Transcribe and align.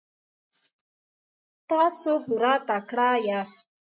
تاسو 1.69 2.11
خورا 2.23 2.53
تکړه 2.67 3.09
یاست. 3.27 3.61